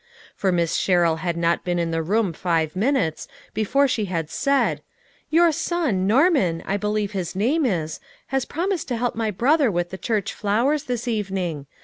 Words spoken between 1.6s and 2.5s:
been in the room